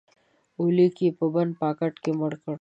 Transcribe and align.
اولیک 0.61 0.95
یې 1.03 1.09
په 1.19 1.25
بند 1.33 1.51
پاکټ 1.61 1.93
کې 2.03 2.11
مړ 2.19 2.31
کړ 2.43 2.55